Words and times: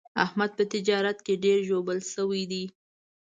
احمد 0.25 0.51
په 0.57 0.63
تجارت 0.73 1.17
کې 1.25 1.33
ډېر 1.43 1.57
ژوبل 1.69 1.99
شوی 2.13 2.43
دی. 2.51 2.65